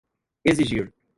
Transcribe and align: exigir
exigir 0.43 0.91